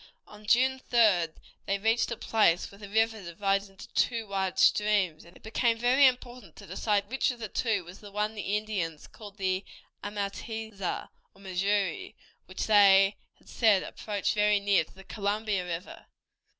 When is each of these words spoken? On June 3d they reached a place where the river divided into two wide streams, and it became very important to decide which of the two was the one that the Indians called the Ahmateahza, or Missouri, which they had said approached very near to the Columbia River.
On 0.25 0.47
June 0.47 0.79
3d 0.91 1.33
they 1.67 1.77
reached 1.77 2.09
a 2.09 2.17
place 2.17 2.71
where 2.71 2.79
the 2.79 2.89
river 2.89 3.21
divided 3.21 3.69
into 3.69 3.87
two 3.89 4.25
wide 4.25 4.57
streams, 4.57 5.23
and 5.23 5.37
it 5.37 5.43
became 5.43 5.77
very 5.77 6.07
important 6.07 6.55
to 6.55 6.65
decide 6.65 7.07
which 7.07 7.29
of 7.29 7.37
the 7.37 7.47
two 7.47 7.83
was 7.83 7.99
the 7.99 8.09
one 8.09 8.31
that 8.31 8.37
the 8.37 8.57
Indians 8.57 9.05
called 9.05 9.37
the 9.37 9.63
Ahmateahza, 10.03 11.09
or 11.35 11.41
Missouri, 11.41 12.15
which 12.47 12.65
they 12.65 13.15
had 13.35 13.47
said 13.47 13.83
approached 13.83 14.33
very 14.33 14.59
near 14.59 14.83
to 14.83 14.95
the 14.95 15.03
Columbia 15.03 15.63
River. 15.63 16.07